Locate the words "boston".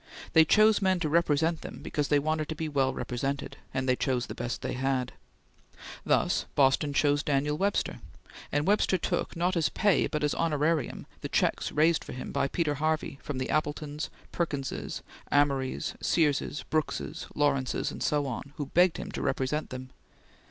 6.55-6.91